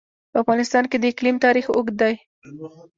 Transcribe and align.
په 0.31 0.37
افغانستان 0.43 0.83
کې 0.89 0.97
د 0.99 1.05
اقلیم 1.11 1.37
تاریخ 1.45 1.65
اوږد 1.71 1.95
دی. 2.01 2.15